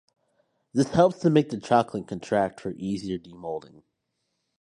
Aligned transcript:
This 0.73 0.87
helps 0.87 1.19
to 1.19 1.29
make 1.29 1.51
the 1.51 1.59
chocolate 1.59 2.07
contract 2.07 2.59
for 2.59 2.71
easier 2.71 3.19
demoulding. 3.19 3.83